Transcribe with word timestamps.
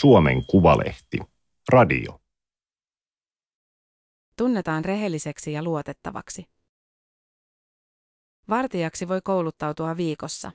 Suomen 0.00 0.46
Kuvalehti. 0.46 1.18
Radio. 1.68 2.20
Tunnetaan 4.38 4.84
rehelliseksi 4.84 5.52
ja 5.52 5.62
luotettavaksi. 5.62 6.46
Vartijaksi 8.48 9.08
voi 9.08 9.20
kouluttautua 9.20 9.96
viikossa. 9.96 10.52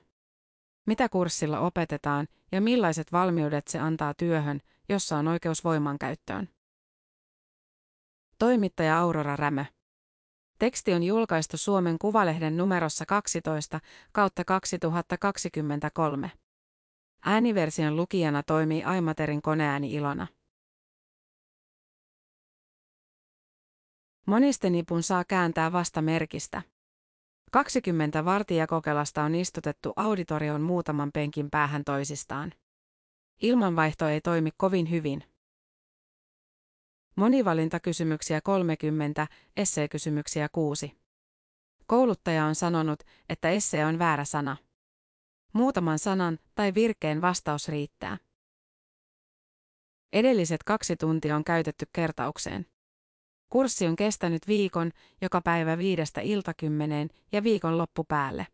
Mitä 0.87 1.09
kurssilla 1.09 1.59
opetetaan 1.59 2.27
ja 2.51 2.61
millaiset 2.61 3.11
valmiudet 3.11 3.67
se 3.67 3.79
antaa 3.79 4.13
työhön, 4.13 4.59
jossa 4.89 5.17
on 5.17 5.27
oikeus 5.27 5.63
voimankäyttöön? 5.63 6.49
Toimittaja 8.39 8.99
Aurora 8.99 9.35
Rämö. 9.35 9.65
Teksti 10.59 10.93
on 10.93 11.03
julkaistu 11.03 11.57
Suomen 11.57 11.99
Kuvalehden 11.99 12.57
numerossa 12.57 13.05
12 13.05 13.79
kautta 14.11 14.45
2023. 14.45 16.31
Ääniversion 17.25 17.95
lukijana 17.95 18.43
toimii 18.43 18.83
Aimaterin 18.83 19.41
koneääni 19.41 19.93
Ilona. 19.93 20.27
Monistenipun 24.25 25.03
saa 25.03 25.23
kääntää 25.25 25.71
vasta 25.71 26.01
merkistä. 26.01 26.61
20 27.51 28.25
vartijakokelasta 28.25 29.23
on 29.23 29.35
istutettu 29.35 29.93
auditorion 29.95 30.61
muutaman 30.61 31.11
penkin 31.11 31.49
päähän 31.49 31.83
toisistaan. 31.83 32.53
Ilmanvaihto 33.41 34.07
ei 34.07 34.21
toimi 34.21 34.49
kovin 34.57 34.89
hyvin. 34.89 35.23
Monivalintakysymyksiä 37.15 38.41
30, 38.41 39.27
esseekysymyksiä 39.57 40.49
6. 40.51 40.93
Kouluttaja 41.85 42.45
on 42.45 42.55
sanonut, 42.55 43.03
että 43.29 43.49
esse 43.49 43.85
on 43.85 43.99
väärä 43.99 44.25
sana. 44.25 44.57
Muutaman 45.53 45.99
sanan 45.99 46.39
tai 46.55 46.73
virkeen 46.73 47.21
vastaus 47.21 47.67
riittää. 47.67 48.17
Edelliset 50.13 50.63
kaksi 50.63 50.97
tuntia 50.97 51.35
on 51.35 51.43
käytetty 51.43 51.85
kertaukseen. 51.93 52.65
Kurssi 53.49 53.87
on 53.87 53.95
kestänyt 53.95 54.47
viikon, 54.47 54.91
joka 55.21 55.41
päivä 55.41 55.77
viidestä 55.77 56.21
iltakymmeneen 56.21 57.09
ja 57.31 57.43
viikon 57.43 57.77
loppu 57.77 58.03
päälle. 58.03 58.47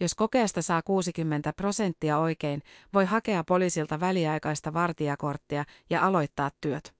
Jos 0.00 0.14
kokeesta 0.14 0.62
saa 0.62 0.82
60 0.82 1.52
prosenttia 1.52 2.18
oikein, 2.18 2.62
voi 2.94 3.04
hakea 3.04 3.44
poliisilta 3.44 4.00
väliaikaista 4.00 4.72
vartijakorttia 4.72 5.64
ja 5.90 6.06
aloittaa 6.06 6.50
työt. 6.60 6.94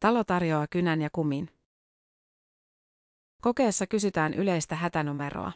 Talo 0.00 0.24
tarjoaa 0.24 0.66
kynän 0.70 1.02
ja 1.02 1.08
kumin. 1.12 1.50
Kokeessa 3.42 3.86
kysytään 3.86 4.34
yleistä 4.34 4.76
hätänumeroa. 4.76 5.52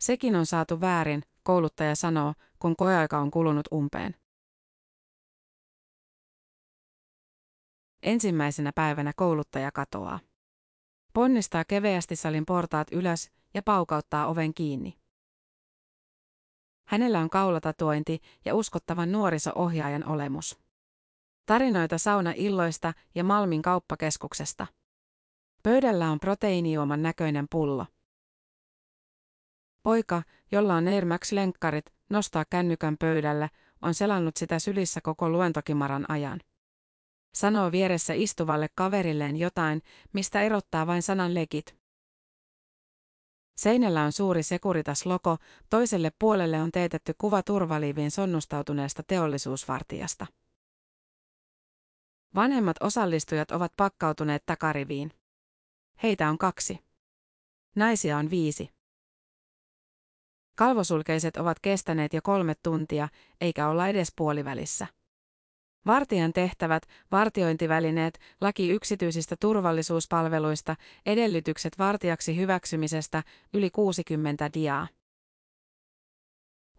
Sekin 0.00 0.36
on 0.36 0.46
saatu 0.46 0.80
väärin, 0.80 1.22
kouluttaja 1.42 1.96
sanoo, 1.96 2.34
kun 2.58 2.76
koeaika 2.76 3.18
on 3.18 3.30
kulunut 3.30 3.68
umpeen. 3.72 4.14
Ensimmäisenä 8.02 8.72
päivänä 8.74 9.12
kouluttaja 9.16 9.72
katoaa. 9.72 10.20
Ponnistaa 11.12 11.64
keveästi 11.64 12.16
salin 12.16 12.46
portaat 12.46 12.88
ylös 12.92 13.30
ja 13.54 13.62
paukauttaa 13.62 14.26
oven 14.26 14.54
kiinni. 14.54 14.98
Hänellä 16.88 17.20
on 17.20 17.30
kaulatatuointi 17.30 18.20
ja 18.44 18.54
uskottavan 18.54 19.12
nuoriso-ohjaajan 19.12 20.08
olemus. 20.08 20.58
Tarinoita 21.46 21.98
sauna-illoista 21.98 22.94
ja 23.14 23.24
Malmin 23.24 23.62
kauppakeskuksesta. 23.62 24.66
Pöydällä 25.62 26.10
on 26.10 26.20
proteiinijuoman 26.20 27.02
näköinen 27.02 27.46
pullo. 27.50 27.86
Poika, 29.82 30.22
jolla 30.52 30.74
on 30.74 30.88
Air 30.88 31.04
Max-lenkkarit, 31.04 31.92
nostaa 32.08 32.44
kännykän 32.50 32.96
pöydällä, 32.98 33.48
on 33.82 33.94
selannut 33.94 34.36
sitä 34.36 34.58
sylissä 34.58 35.00
koko 35.00 35.28
luentokimaran 35.28 36.10
ajan. 36.10 36.40
Sanoo 37.34 37.72
vieressä 37.72 38.12
istuvalle 38.12 38.68
kaverilleen 38.74 39.36
jotain, 39.36 39.82
mistä 40.12 40.42
erottaa 40.42 40.86
vain 40.86 41.02
sanan 41.02 41.34
legit. 41.34 41.80
Seinällä 43.56 44.02
on 44.02 44.12
suuri 44.12 44.42
Securitas-logo, 44.42 45.36
toiselle 45.70 46.12
puolelle 46.18 46.62
on 46.62 46.72
teetetty 46.72 47.14
kuva 47.18 47.42
turvaliiviin 47.42 48.10
sonnustautuneesta 48.10 49.02
teollisuusvartijasta. 49.02 50.26
Vanhemmat 52.34 52.76
osallistujat 52.80 53.50
ovat 53.50 53.72
pakkautuneet 53.76 54.42
takariviin. 54.46 55.12
Heitä 56.02 56.28
on 56.28 56.38
kaksi. 56.38 56.78
Naisia 57.74 58.18
on 58.18 58.30
viisi. 58.30 58.79
Kalvosulkeiset 60.60 61.36
ovat 61.36 61.60
kestäneet 61.60 62.14
jo 62.14 62.20
kolme 62.22 62.54
tuntia, 62.62 63.08
eikä 63.40 63.68
olla 63.68 63.88
edes 63.88 64.12
puolivälissä. 64.16 64.86
Vartijan 65.86 66.32
tehtävät, 66.32 66.82
vartiointivälineet, 67.12 68.18
laki 68.40 68.70
yksityisistä 68.70 69.36
turvallisuuspalveluista, 69.40 70.76
edellytykset 71.06 71.78
vartijaksi 71.78 72.36
hyväksymisestä, 72.36 73.22
yli 73.54 73.70
60 73.70 74.50
diaa. 74.54 74.88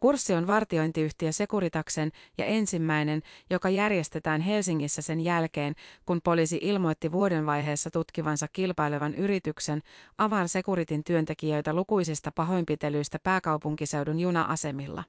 Kurssi 0.02 0.34
on 0.34 0.48
vartiointiyhtiö 0.48 1.32
Sekuritaksen 1.32 2.12
ja 2.38 2.46
ensimmäinen, 2.46 3.22
joka 3.50 3.70
järjestetään 3.70 4.42
Helsingissä 4.42 5.02
sen 5.02 5.20
jälkeen, 5.20 5.76
kun 6.06 6.22
poliisi 6.24 6.60
ilmoitti 6.62 7.12
vuodenvaiheessa 7.12 7.92
tutkivansa 7.92 8.48
kilpailevan 8.54 9.16
yrityksen 9.16 9.82
Avar 10.18 10.48
Securitin 10.48 11.04
työntekijöitä 11.04 11.74
lukuisista 11.74 12.32
pahoinpitelyistä 12.36 13.20
pääkaupunkiseudun 13.24 14.20
juna-asemilla. 14.20 15.04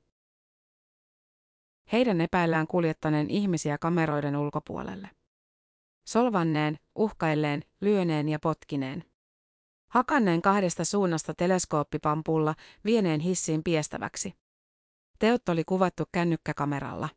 Heidän 1.93 2.21
epäillään 2.21 2.67
kuljettaneen 2.67 3.31
ihmisiä 3.31 3.79
kameroiden 3.79 4.37
ulkopuolelle. 4.37 5.11
Solvanneen, 6.09 6.79
uhkailleen, 6.95 7.63
lyöneen 7.81 8.29
ja 8.29 8.39
potkineen. 8.39 9.05
Hakanneen 9.89 10.43
kahdesta 10.43 10.85
suunnasta 10.85 11.35
teleskooppipampulla 11.35 12.55
vieneen 12.85 13.21
hissiin 13.21 13.63
piestäväksi. 13.63 14.42
Teot 15.23 15.49
oli 15.49 15.65
kuvattu 15.65 16.05
kännykkäkameralla. 16.13 17.09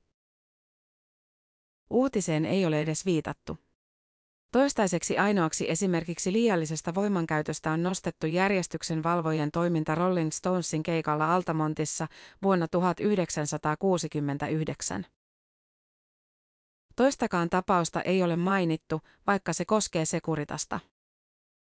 Uutiseen 1.90 2.46
ei 2.46 2.66
ole 2.66 2.82
edes 2.82 3.06
viitattu. 3.06 3.58
Toistaiseksi 4.52 5.18
ainoaksi 5.18 5.70
esimerkiksi 5.70 6.34
liiallisesta 6.34 6.96
voimankäytöstä 6.96 7.72
on 7.72 7.84
nostettu 7.84 8.28
järjestyksen 8.28 9.04
valvojen 9.04 9.52
toiminta 9.52 9.96
Rolling 9.96 10.32
Stonesin 10.32 10.84
keikalla 10.84 11.36
Altamontissa 11.36 12.08
vuonna 12.44 12.68
1969. 12.68 15.06
Toistakaan 16.96 17.50
tapausta 17.50 18.02
ei 18.02 18.24
ole 18.24 18.36
mainittu, 18.36 19.02
vaikka 19.28 19.54
se 19.54 19.66
koskee 19.66 20.06
Sekuritasta. 20.06 20.80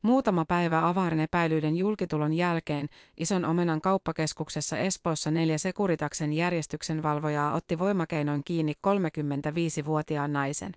Muutama 0.02 0.44
päivä 0.44 0.88
avaarin 0.88 1.20
epäilyiden 1.20 1.76
julkitulon 1.76 2.32
jälkeen 2.32 2.88
ison 3.16 3.44
omenan 3.44 3.80
kauppakeskuksessa 3.80 4.78
Espoossa 4.78 5.30
neljä 5.30 5.58
Sekuritaksen 5.58 6.32
järjestyksen 6.32 7.02
valvojaa 7.02 7.54
otti 7.54 7.78
voimakeinoin 7.78 8.44
kiinni 8.44 8.72
35-vuotiaan 8.86 10.32
naisen. 10.32 10.72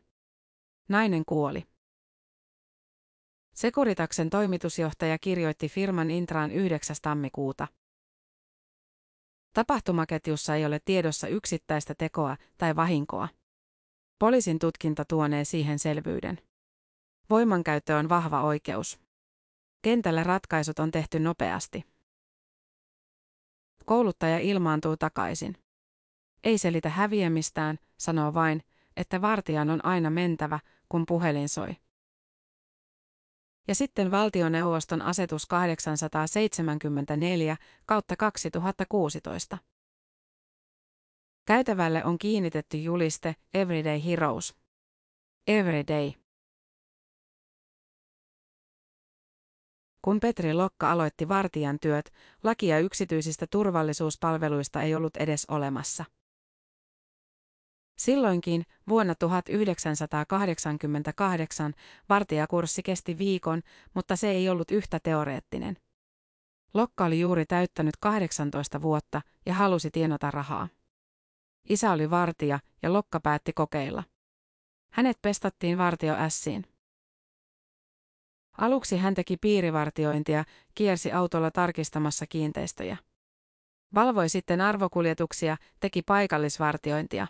Nainen 0.89 1.23
kuoli. 1.25 1.63
Sekuritaksen 3.53 4.29
toimitusjohtaja 4.29 5.17
kirjoitti 5.19 5.69
firman 5.69 6.11
Intraan 6.11 6.51
9. 6.51 6.95
tammikuuta. 7.01 7.67
Tapahtumaketjussa 9.53 10.55
ei 10.55 10.65
ole 10.65 10.79
tiedossa 10.85 11.27
yksittäistä 11.27 11.95
tekoa 11.97 12.37
tai 12.57 12.75
vahinkoa. 12.75 13.27
Poliisin 14.19 14.59
tutkinta 14.59 15.05
tuonee 15.05 15.45
siihen 15.45 15.79
selvyyden. 15.79 16.39
Voimankäyttö 17.29 17.97
on 17.97 18.09
vahva 18.09 18.41
oikeus. 18.41 19.03
Kentällä 19.83 20.23
ratkaisut 20.23 20.79
on 20.79 20.91
tehty 20.91 21.19
nopeasti. 21.19 21.83
Kouluttaja 23.85 24.39
ilmaantuu 24.39 24.97
takaisin. 24.97 25.57
Ei 26.43 26.57
selitä 26.57 26.89
häviämistään, 26.89 27.77
sanoo 27.97 28.33
vain, 28.33 28.63
että 28.97 29.21
vartijan 29.21 29.69
on 29.69 29.85
aina 29.85 30.09
mentävä, 30.09 30.59
kun 30.89 31.05
puhelin 31.05 31.49
soi. 31.49 31.75
Ja 33.67 33.75
sitten 33.75 34.11
valtioneuvoston 34.11 35.01
asetus 35.01 35.45
874 35.45 37.57
kautta 37.85 38.15
2016. 38.15 39.57
Käytävälle 41.45 42.05
on 42.05 42.17
kiinnitetty 42.17 42.77
juliste 42.77 43.35
Everyday 43.53 44.05
Heroes. 44.05 44.55
Everyday. 45.47 46.22
Kun 50.05 50.19
Petri 50.19 50.53
Lokka 50.53 50.91
aloitti 50.91 51.27
vartijan 51.27 51.79
työt, 51.79 52.13
lakia 52.43 52.79
yksityisistä 52.79 53.47
turvallisuuspalveluista 53.47 54.81
ei 54.81 54.95
ollut 54.95 55.17
edes 55.17 55.45
olemassa. 55.45 56.05
Silloinkin, 57.97 58.65
vuonna 58.89 59.15
1988, 59.15 61.73
vartijakurssi 62.09 62.83
kesti 62.83 63.17
viikon, 63.17 63.61
mutta 63.93 64.15
se 64.15 64.29
ei 64.29 64.49
ollut 64.49 64.71
yhtä 64.71 64.99
teoreettinen. 64.99 65.77
Lokka 66.73 67.05
oli 67.05 67.19
juuri 67.19 67.45
täyttänyt 67.45 67.97
18 67.99 68.81
vuotta 68.81 69.21
ja 69.45 69.53
halusi 69.53 69.91
tienata 69.91 70.31
rahaa. 70.31 70.67
Isä 71.69 71.91
oli 71.91 72.09
vartija 72.09 72.59
ja 72.81 72.93
Lokka 72.93 73.19
päätti 73.19 73.53
kokeilla. 73.53 74.03
Hänet 74.93 75.17
pestattiin 75.21 75.77
vartio 75.77 76.13
ässiin. 76.13 76.72
Aluksi 78.57 78.97
hän 78.97 79.13
teki 79.13 79.37
piirivartiointia, 79.37 80.43
kiersi 80.75 81.11
autolla 81.11 81.51
tarkistamassa 81.51 82.27
kiinteistöjä. 82.27 82.97
Valvoi 83.95 84.29
sitten 84.29 84.61
arvokuljetuksia, 84.61 85.57
teki 85.79 86.01
paikallisvartiointia. 86.01 87.27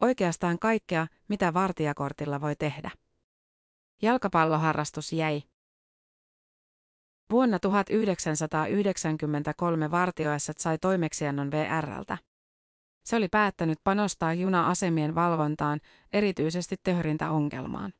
Oikeastaan 0.00 0.58
kaikkea, 0.58 1.06
mitä 1.28 1.54
vartijakortilla 1.54 2.40
voi 2.40 2.56
tehdä. 2.56 2.90
Jalkapalloharrastus 4.02 5.12
jäi. 5.12 5.42
Vuonna 7.30 7.58
1993 7.58 9.90
vartioessat 9.90 10.58
sai 10.58 10.78
toimeksiannon 10.78 11.50
VRltä. 11.50 12.18
Se 13.04 13.16
oli 13.16 13.28
päättänyt 13.28 13.78
panostaa 13.84 14.34
juna-asemien 14.34 15.14
valvontaan, 15.14 15.80
erityisesti 16.12 16.76
töhrintäongelmaan. 16.82 17.92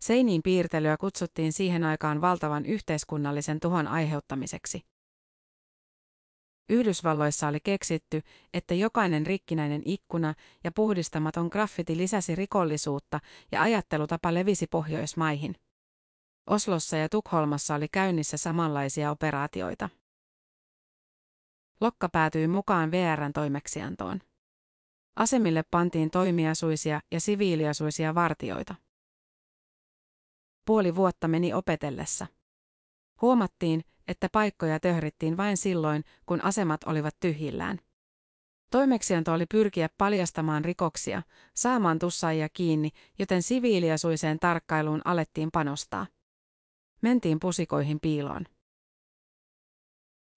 Seiniin 0.00 0.42
piirtelyä 0.42 0.96
kutsuttiin 0.96 1.52
siihen 1.52 1.84
aikaan 1.84 2.20
valtavan 2.20 2.66
yhteiskunnallisen 2.66 3.60
tuhon 3.60 3.88
aiheuttamiseksi. 3.88 4.82
Yhdysvalloissa 6.68 7.48
oli 7.48 7.58
keksitty, 7.60 8.22
että 8.54 8.74
jokainen 8.74 9.26
rikkinäinen 9.26 9.82
ikkuna 9.84 10.34
ja 10.64 10.72
puhdistamaton 10.72 11.48
graffiti 11.52 11.96
lisäsi 11.96 12.34
rikollisuutta 12.34 13.20
ja 13.52 13.62
ajattelutapa 13.62 14.34
levisi 14.34 14.66
Pohjoismaihin. 14.66 15.54
Oslossa 16.46 16.96
ja 16.96 17.08
Tukholmassa 17.08 17.74
oli 17.74 17.88
käynnissä 17.92 18.36
samanlaisia 18.36 19.10
operaatioita. 19.10 19.88
Lokka 21.80 22.08
päätyi 22.08 22.48
mukaan 22.48 22.90
VRn 22.90 23.32
toimeksiantoon. 23.32 24.20
Asemille 25.16 25.62
pantiin 25.70 26.10
toimiasuisia 26.10 27.00
ja 27.12 27.20
siviiliasuisia 27.20 28.14
vartioita. 28.14 28.74
Puoli 30.64 30.94
vuotta 30.94 31.28
meni 31.28 31.52
opetellessa. 31.52 32.26
Huomattiin, 33.22 33.84
että 34.08 34.28
paikkoja 34.32 34.80
töhrittiin 34.80 35.36
vain 35.36 35.56
silloin, 35.56 36.04
kun 36.26 36.44
asemat 36.44 36.84
olivat 36.84 37.16
tyhjillään. 37.20 37.78
Toimeksianto 38.70 39.32
oli 39.32 39.46
pyrkiä 39.46 39.88
paljastamaan 39.98 40.64
rikoksia, 40.64 41.22
saamaan 41.54 41.98
tussaajia 41.98 42.48
kiinni, 42.48 42.90
joten 43.18 43.42
siviiliasuiseen 43.42 44.38
tarkkailuun 44.38 45.02
alettiin 45.04 45.50
panostaa. 45.52 46.06
Mentiin 47.02 47.40
pusikoihin 47.40 48.00
piiloon. 48.00 48.44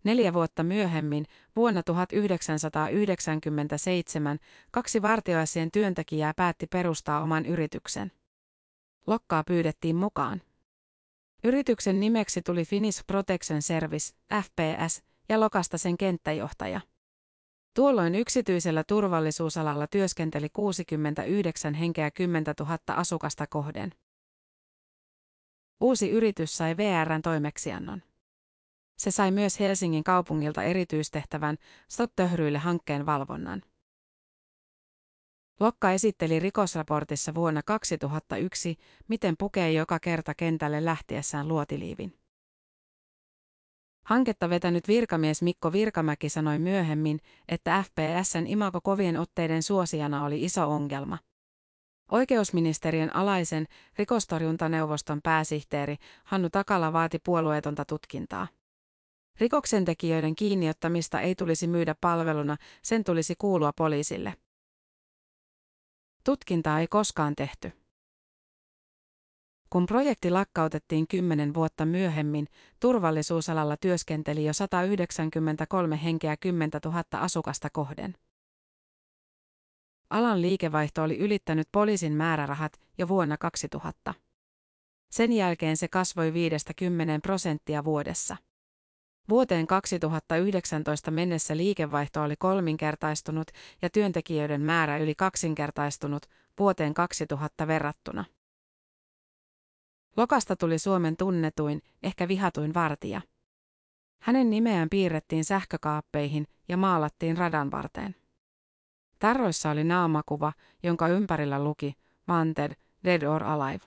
Neljä 0.04 0.34
vuotta 0.34 0.64
myöhemmin, 0.64 1.26
vuonna 1.56 1.84
1997, 1.84 4.40
kaksi 4.72 5.02
vartioasien 5.02 5.72
työntekijää 5.72 6.34
päätti 6.34 6.68
perustaa 6.68 7.22
oman 7.22 7.46
yrityksen. 7.46 8.12
Lokkaa 9.08 9.44
pyydettiin 9.44 9.96
mukaan. 9.96 10.42
Yrityksen 11.44 12.00
nimeksi 12.00 12.42
tuli 12.42 12.66
Finnish 12.66 13.04
Protection 13.08 13.62
Service, 13.62 14.16
FPS, 14.44 15.04
ja 15.30 15.40
Lokasta 15.40 15.78
sen 15.78 15.98
kenttäjohtaja. 15.98 16.82
Tuolloin 17.76 18.16
yksityisellä 18.16 18.84
turvallisuusalalla 18.84 19.88
työskenteli 19.88 20.50
69 20.50 21.74
henkeä 21.74 22.12
10 22.12 22.44
000 22.60 22.78
asukasta 22.88 23.48
kohden. 23.48 23.92
Uusi 25.82 26.10
yritys 26.10 26.58
sai 26.58 26.78
VRn 26.78 27.22
toimeksiannon. 27.22 28.02
Se 28.98 29.12
sai 29.12 29.32
myös 29.32 29.60
Helsingin 29.60 30.04
kaupungilta 30.04 30.64
erityistehtävän 30.64 31.58
Stop 31.90 32.12
hankkeen 32.60 33.06
valvonnan. 33.06 33.62
Lokka 35.60 35.92
esitteli 35.92 36.40
rikosraportissa 36.40 37.34
vuonna 37.34 37.64
2001, 37.64 38.78
miten 39.08 39.36
pukee 39.40 39.72
joka 39.72 40.00
kerta 40.00 40.34
kentälle 40.34 40.86
lähtiessään 40.86 41.48
luotiliivin. 41.48 42.14
Hanketta 44.06 44.50
vetänyt 44.50 44.88
virkamies 44.88 45.42
Mikko 45.42 45.72
Virkamäki 45.72 46.30
sanoi 46.30 46.60
myöhemmin, 46.60 47.20
että 47.48 47.84
FPSn 47.84 48.48
imago 48.48 48.82
kovien 48.82 49.20
otteiden 49.20 49.64
suosijana 49.64 50.26
oli 50.26 50.44
iso 50.44 50.72
ongelma. 50.72 51.18
Oikeusministeriön 52.12 53.16
alaisen 53.16 53.66
rikostorjuntaneuvoston 53.98 55.22
pääsihteeri 55.22 55.96
Hannu 56.24 56.50
Takala 56.50 56.94
vaati 56.94 57.20
puolueetonta 57.20 57.86
tutkintaa. 57.86 58.48
Rikoksentekijöiden 59.40 60.36
kiinniottamista 60.36 61.22
ei 61.22 61.36
tulisi 61.36 61.68
myydä 61.68 61.96
palveluna, 62.02 62.58
sen 62.82 63.04
tulisi 63.04 63.36
kuulua 63.38 63.74
poliisille. 63.74 64.34
Tutkintaa 66.24 66.80
ei 66.80 66.88
koskaan 66.88 67.36
tehty. 67.36 67.72
Kun 69.70 69.86
projekti 69.86 70.30
lakkautettiin 70.30 71.08
kymmenen 71.08 71.54
vuotta 71.54 71.86
myöhemmin, 71.86 72.48
turvallisuusalalla 72.80 73.78
työskenteli 73.78 74.46
jo 74.46 74.54
193 74.54 76.04
henkeä 76.04 76.38
10 76.38 76.70
000 76.86 77.04
asukasta 77.12 77.70
kohden. 77.70 78.16
Alan 80.10 80.42
liikevaihto 80.42 81.04
oli 81.04 81.18
ylittänyt 81.18 81.68
poliisin 81.72 82.14
määrärahat 82.14 82.80
jo 82.98 83.08
vuonna 83.08 83.38
2000. 83.38 84.14
Sen 85.12 85.34
jälkeen 85.34 85.78
se 85.78 85.88
kasvoi 85.88 86.34
50 86.34 87.20
prosenttia 87.24 87.84
vuodessa. 87.84 88.38
Vuoteen 89.30 89.68
2019 89.68 91.12
mennessä 91.12 91.58
liikevaihto 91.58 92.22
oli 92.22 92.36
kolminkertaistunut 92.36 93.48
ja 93.82 93.90
työntekijöiden 93.90 94.62
määrä 94.62 94.98
yli 94.98 95.16
kaksinkertaistunut 95.16 96.26
vuoteen 96.60 96.94
2000 96.94 97.68
verrattuna. 97.68 98.26
Lokasta 100.18 100.56
tuli 100.56 100.80
Suomen 100.80 101.18
tunnetuin, 101.18 101.82
ehkä 102.04 102.28
vihatuin 102.28 102.74
vartija. 102.74 103.22
Hänen 104.20 104.50
nimeään 104.50 104.90
piirrettiin 104.90 105.46
sähkökaappeihin 105.46 106.48
ja 106.68 106.78
maalattiin 106.78 107.38
radan 107.38 107.72
varteen. 107.72 108.16
Tarroissa 109.20 109.70
oli 109.70 109.84
naamakuva, 109.84 110.54
jonka 110.84 111.08
ympärillä 111.08 111.64
luki 111.64 111.94
Wanted, 112.30 112.72
Dead 113.04 113.24
or 113.24 113.44
Alive. 113.44 113.86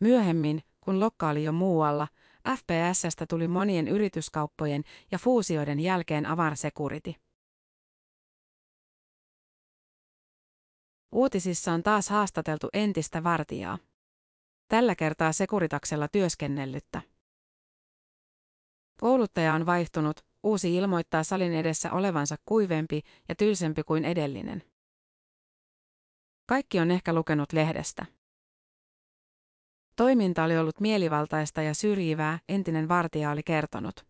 Myöhemmin, 0.00 0.62
kun 0.80 1.00
Lokka 1.00 1.28
oli 1.28 1.44
jo 1.44 1.52
muualla, 1.52 2.08
FPSstä 2.48 3.26
tuli 3.28 3.48
monien 3.48 3.88
yrityskauppojen 3.88 4.84
ja 5.10 5.18
fuusioiden 5.18 5.80
jälkeen 5.80 6.26
Avar 6.26 6.56
Security. 6.56 7.14
Uutisissa 11.12 11.72
on 11.72 11.82
taas 11.82 12.08
haastateltu 12.08 12.68
entistä 12.72 13.24
vartijaa. 13.24 13.78
Tällä 14.68 14.94
kertaa 14.94 15.32
Sekuritaksella 15.32 16.08
työskennellyttä. 16.08 17.02
Kouluttaja 19.00 19.54
on 19.54 19.66
vaihtunut, 19.66 20.26
uusi 20.42 20.76
ilmoittaa 20.76 21.24
salin 21.24 21.52
edessä 21.52 21.92
olevansa 21.92 22.36
kuivempi 22.44 23.02
ja 23.28 23.34
tylsempi 23.34 23.82
kuin 23.82 24.04
edellinen. 24.04 24.62
Kaikki 26.46 26.80
on 26.80 26.90
ehkä 26.90 27.12
lukenut 27.12 27.52
lehdestä. 27.52 28.19
Toiminta 30.00 30.44
oli 30.44 30.58
ollut 30.58 30.80
mielivaltaista 30.80 31.62
ja 31.62 31.74
syrjivää, 31.74 32.38
entinen 32.48 32.88
vartija 32.88 33.30
oli 33.30 33.42
kertonut. 33.42 34.06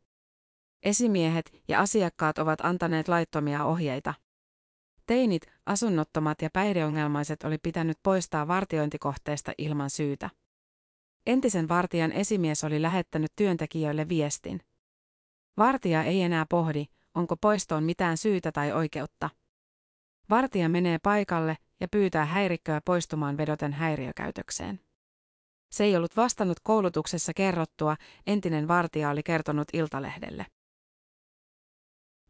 Esimiehet 0.82 1.62
ja 1.68 1.80
asiakkaat 1.80 2.38
ovat 2.38 2.60
antaneet 2.60 3.08
laittomia 3.08 3.64
ohjeita. 3.64 4.14
Teinit, 5.06 5.42
asunnottomat 5.66 6.42
ja 6.42 6.48
päihdeongelmaiset 6.52 7.42
oli 7.42 7.58
pitänyt 7.58 7.98
poistaa 8.02 8.48
vartiointikohteesta 8.48 9.52
ilman 9.58 9.90
syytä. 9.90 10.30
Entisen 11.26 11.68
vartijan 11.68 12.12
esimies 12.12 12.64
oli 12.64 12.82
lähettänyt 12.82 13.32
työntekijöille 13.36 14.08
viestin. 14.08 14.60
Vartija 15.56 16.02
ei 16.02 16.22
enää 16.22 16.46
pohdi, 16.50 16.84
onko 17.14 17.36
poistoon 17.36 17.84
mitään 17.84 18.16
syytä 18.16 18.52
tai 18.52 18.72
oikeutta. 18.72 19.30
Vartija 20.30 20.68
menee 20.68 20.98
paikalle 21.02 21.56
ja 21.80 21.88
pyytää 21.88 22.24
häirikköä 22.24 22.80
poistumaan 22.84 23.36
vedoten 23.36 23.72
häiriökäytökseen. 23.72 24.80
Se 25.70 25.84
ei 25.84 25.96
ollut 25.96 26.16
vastannut 26.16 26.60
koulutuksessa 26.60 27.34
kerrottua, 27.34 27.96
entinen 28.26 28.68
vartija 28.68 29.10
oli 29.10 29.22
kertonut 29.22 29.68
Iltalehdelle. 29.72 30.46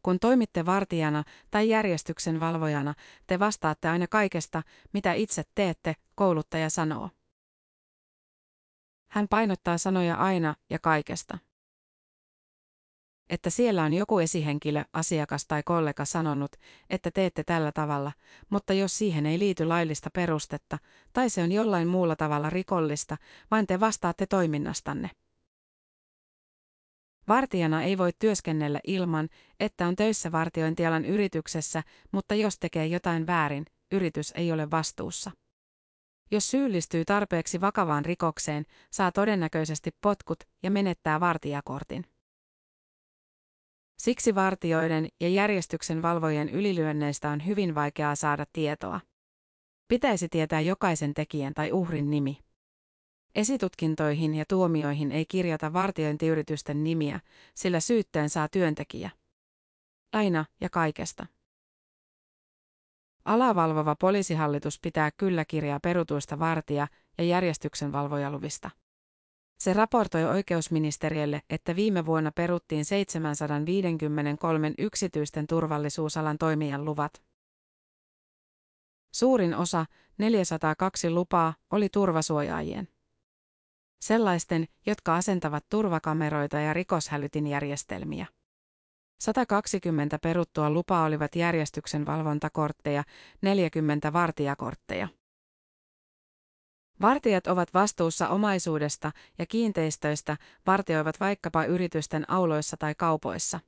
Kun 0.03 0.19
toimitte 0.19 0.65
vartijana 0.65 1.23
tai 1.51 1.69
järjestyksen 1.69 2.39
valvojana, 2.39 2.93
te 3.27 3.39
vastaatte 3.39 3.89
aina 3.89 4.07
kaikesta, 4.07 4.63
mitä 4.93 5.13
itse 5.13 5.43
teette, 5.55 5.95
kouluttaja 6.15 6.69
sanoo. 6.69 7.09
Hän 9.11 9.27
painottaa 9.27 9.77
sanoja 9.77 10.15
aina 10.15 10.55
ja 10.69 10.79
kaikesta 10.79 11.37
että 13.31 13.49
siellä 13.49 13.83
on 13.83 13.93
joku 13.93 14.19
esihenkilö, 14.19 14.83
asiakas 14.93 15.45
tai 15.47 15.63
kollega 15.63 16.05
sanonut, 16.05 16.51
että 16.89 17.11
teette 17.11 17.43
tällä 17.43 17.71
tavalla, 17.71 18.11
mutta 18.49 18.73
jos 18.73 18.97
siihen 18.97 19.25
ei 19.25 19.39
liity 19.39 19.65
laillista 19.65 20.09
perustetta, 20.13 20.77
tai 21.13 21.29
se 21.29 21.43
on 21.43 21.51
jollain 21.51 21.87
muulla 21.87 22.15
tavalla 22.15 22.49
rikollista, 22.49 23.17
vain 23.51 23.67
te 23.67 23.79
vastaatte 23.79 24.25
toiminnastanne. 24.25 25.09
Vartijana 27.27 27.83
ei 27.83 27.97
voi 27.97 28.11
työskennellä 28.19 28.79
ilman, 28.87 29.29
että 29.59 29.87
on 29.87 29.95
töissä 29.95 30.31
vartiointialan 30.31 31.05
yrityksessä, 31.05 31.83
mutta 32.11 32.35
jos 32.35 32.59
tekee 32.59 32.85
jotain 32.85 33.27
väärin, 33.27 33.65
yritys 33.91 34.33
ei 34.35 34.51
ole 34.51 34.71
vastuussa. 34.71 35.31
Jos 36.31 36.51
syyllistyy 36.51 37.05
tarpeeksi 37.05 37.61
vakavaan 37.61 38.05
rikokseen, 38.05 38.65
saa 38.91 39.11
todennäköisesti 39.11 39.91
potkut 40.01 40.39
ja 40.63 40.71
menettää 40.71 41.19
vartijakortin. 41.19 42.10
Siksi 44.01 44.35
vartioiden 44.35 45.07
ja 45.19 45.29
järjestyksen 45.29 46.01
valvojen 46.01 46.49
ylilyönneistä 46.49 47.29
on 47.29 47.45
hyvin 47.45 47.75
vaikeaa 47.75 48.15
saada 48.15 48.45
tietoa. 48.53 48.99
Pitäisi 49.87 50.29
tietää 50.29 50.61
jokaisen 50.61 51.13
tekijän 51.13 51.53
tai 51.53 51.71
uhrin 51.71 52.09
nimi. 52.09 52.39
Esitutkintoihin 53.35 54.35
ja 54.35 54.45
tuomioihin 54.49 55.11
ei 55.11 55.25
kirjata 55.25 55.73
vartiointiyritysten 55.73 56.83
nimiä, 56.83 57.19
sillä 57.55 57.79
syytteen 57.79 58.29
saa 58.29 58.47
työntekijä. 58.47 59.09
Aina 60.13 60.45
ja 60.61 60.69
kaikesta. 60.69 61.25
Alavalvova 63.25 63.95
poliisihallitus 63.95 64.79
pitää 64.79 65.09
kyllä 65.17 65.45
kirjaa 65.45 65.79
perutuista 65.79 66.39
vartija- 66.39 66.87
ja 67.17 67.23
järjestyksenvalvojaluvista. 67.23 68.69
Se 69.61 69.73
raportoi 69.73 70.23
oikeusministeriölle, 70.23 71.41
että 71.49 71.75
viime 71.75 72.05
vuonna 72.05 72.31
peruttiin 72.31 72.85
753 72.85 74.73
yksityisten 74.77 75.47
turvallisuusalan 75.47 76.37
toimijan 76.37 76.85
luvat. 76.85 77.23
Suurin 79.13 79.55
osa, 79.55 79.85
402 80.17 81.09
lupaa, 81.09 81.53
oli 81.71 81.89
turvasuojaajien. 81.89 82.87
Sellaisten, 83.99 84.65
jotka 84.85 85.15
asentavat 85.15 85.65
turvakameroita 85.69 86.59
ja 86.59 86.73
rikoshälytinjärjestelmiä. 86.73 88.25
120 89.19 90.19
peruttua 90.19 90.69
lupaa 90.69 91.05
olivat 91.05 91.35
järjestyksen 91.35 92.05
valvontakortteja, 92.05 93.03
40 93.41 94.13
vartijakortteja. 94.13 95.07
Vartijat 97.01 97.47
ovat 97.47 97.73
vastuussa 97.73 98.29
omaisuudesta 98.29 99.11
ja 99.39 99.45
kiinteistöistä, 99.45 100.37
vartioivat 100.67 101.19
vaikkapa 101.19 101.65
yritysten 101.65 102.29
auloissa 102.29 102.77
tai 102.77 102.95
kaupoissa. 102.95 103.59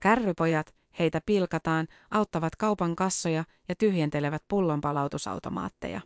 Kärrypojat, 0.00 0.74
heitä 0.98 1.20
pilkataan, 1.26 1.86
auttavat 2.10 2.56
kaupan 2.56 2.96
kassoja 2.96 3.44
ja 3.68 3.74
tyhjentelevät 3.74 4.42
pullonpalautusautomaatteja. 4.48 6.00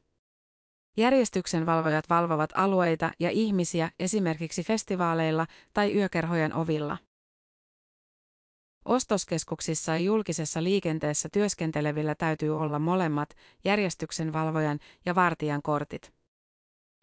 Järjestyksen 0.97 1.67
valvojat 1.67 2.11
valvovat 2.11 2.51
alueita 2.55 3.11
ja 3.21 3.31
ihmisiä 3.31 3.91
esimerkiksi 4.01 4.63
festivaaleilla 4.63 5.47
tai 5.73 5.95
yökerhojen 5.95 6.55
ovilla. 6.55 6.99
Ostoskeskuksissa 8.85 9.93
ja 9.93 9.99
julkisessa 9.99 10.63
liikenteessä 10.63 11.29
työskentelevillä 11.33 12.15
täytyy 12.15 12.59
olla 12.59 12.79
molemmat 12.79 13.37
järjestyksen 13.65 14.33
valvojan 14.33 14.79
ja 15.07 15.15
vartijan 15.15 15.63
kortit. 15.63 16.16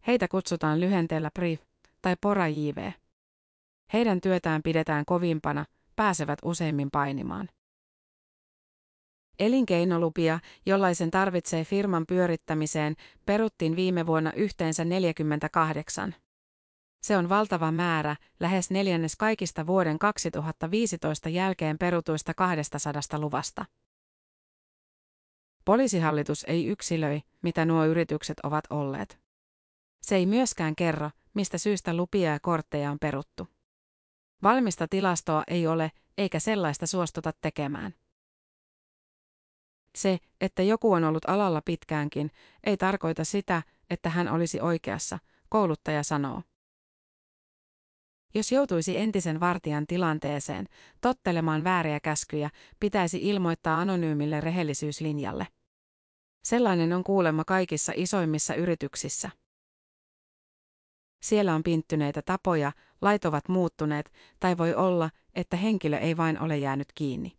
Heitä 0.08 0.28
kutsutaan 0.28 0.80
lyhenteellä 0.80 1.32
brief 1.34 1.62
tai 2.02 2.16
pora 2.22 2.48
JV. 2.48 2.92
Heidän 3.94 4.22
työtään 4.22 4.64
pidetään 4.64 5.06
kovimpana, 5.06 5.66
pääsevät 5.96 6.40
useimmin 6.44 6.92
painimaan. 6.92 7.50
Elinkeinolupia, 9.40 10.40
jollaisen 10.66 11.12
tarvitsee 11.12 11.66
firman 11.66 12.06
pyörittämiseen, 12.06 12.96
peruttiin 13.26 13.76
viime 13.76 14.06
vuonna 14.06 14.32
yhteensä 14.36 14.86
48. 14.86 16.16
Se 17.02 17.18
on 17.18 17.30
valtava 17.30 17.72
määrä, 17.72 18.16
lähes 18.40 18.72
neljännes 18.72 19.16
kaikista 19.16 19.68
vuoden 19.68 20.00
2015 20.00 21.30
jälkeen 21.30 21.78
perutuista 21.78 22.34
200 22.34 23.20
luvasta. 23.20 23.66
Poliisihallitus 25.66 26.44
ei 26.44 26.68
yksilöi, 26.68 27.22
mitä 27.42 27.66
nuo 27.66 27.86
yritykset 27.86 28.40
ovat 28.44 28.66
olleet. 28.70 29.23
Se 30.04 30.16
ei 30.16 30.26
myöskään 30.26 30.76
kerro, 30.76 31.10
mistä 31.34 31.58
syystä 31.58 31.94
lupia 31.94 32.32
ja 32.32 32.40
kortteja 32.40 32.92
on 32.92 33.00
peruttu. 33.00 33.48
Valmista 34.44 34.88
tilastoa 34.88 35.44
ei 35.48 35.68
ole, 35.68 35.92
eikä 36.18 36.40
sellaista 36.40 36.88
suostuta 36.88 37.32
tekemään. 37.42 37.94
Se, 39.96 40.20
että 40.42 40.64
joku 40.64 40.92
on 40.92 41.04
ollut 41.04 41.30
alalla 41.30 41.62
pitkäänkin, 41.66 42.32
ei 42.64 42.78
tarkoita 42.78 43.24
sitä, 43.24 43.64
että 43.90 44.10
hän 44.10 44.28
olisi 44.28 44.60
oikeassa, 44.62 45.20
kouluttaja 45.50 46.04
sanoo. 46.04 46.42
Jos 48.36 48.52
joutuisi 48.52 48.98
entisen 48.98 49.40
vartijan 49.40 49.88
tilanteeseen, 49.88 50.68
tottelemaan 51.02 51.64
vääriä 51.64 52.00
käskyjä, 52.00 52.50
pitäisi 52.80 53.20
ilmoittaa 53.22 53.82
anonyymille 53.82 54.42
rehellisyyslinjalle. 54.42 55.48
Sellainen 56.44 56.94
on 56.94 57.04
kuulemma 57.04 57.44
kaikissa 57.44 57.94
isoimmissa 57.96 58.56
yrityksissä. 58.56 59.43
Siellä 61.24 61.56
on 61.56 61.64
pinttyneitä 61.64 62.22
tapoja, 62.22 62.72
lait 63.02 63.26
ovat 63.26 63.50
muuttuneet, 63.50 64.12
tai 64.40 64.58
voi 64.58 64.76
olla, 64.76 65.10
että 65.36 65.58
henkilö 65.58 65.98
ei 65.98 66.18
vain 66.18 66.40
ole 66.40 66.58
jäänyt 66.58 66.88
kiinni. 66.96 67.38